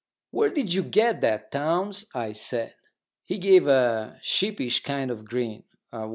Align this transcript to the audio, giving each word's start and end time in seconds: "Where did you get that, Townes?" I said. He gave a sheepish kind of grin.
"Where 0.31 0.49
did 0.49 0.73
you 0.73 0.81
get 0.81 1.21
that, 1.21 1.51
Townes?" 1.51 2.07
I 2.15 2.33
said. 2.33 2.73
He 3.23 3.37
gave 3.37 3.67
a 3.67 4.17
sheepish 4.23 4.81
kind 4.81 5.11
of 5.11 5.25
grin. 5.25 5.61